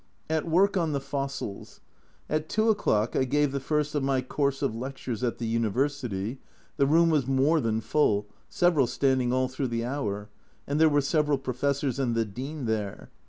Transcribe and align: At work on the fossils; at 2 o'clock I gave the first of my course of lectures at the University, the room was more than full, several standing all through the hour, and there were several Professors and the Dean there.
At 0.31 0.47
work 0.49 0.75
on 0.77 0.93
the 0.93 0.99
fossils; 0.99 1.79
at 2.27 2.49
2 2.49 2.69
o'clock 2.71 3.15
I 3.15 3.23
gave 3.23 3.51
the 3.51 3.59
first 3.59 3.93
of 3.93 4.01
my 4.01 4.19
course 4.23 4.63
of 4.63 4.75
lectures 4.75 5.23
at 5.23 5.37
the 5.37 5.45
University, 5.45 6.39
the 6.77 6.87
room 6.87 7.11
was 7.11 7.27
more 7.27 7.61
than 7.61 7.81
full, 7.81 8.25
several 8.49 8.87
standing 8.87 9.31
all 9.31 9.47
through 9.47 9.67
the 9.67 9.85
hour, 9.85 10.27
and 10.65 10.81
there 10.81 10.89
were 10.89 11.01
several 11.01 11.37
Professors 11.37 11.99
and 11.99 12.15
the 12.15 12.25
Dean 12.25 12.65
there. 12.65 13.11